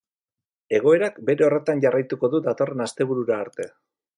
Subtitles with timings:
[0.77, 3.69] Egoerak bere horretan jarraituko du datorren asteburura arte.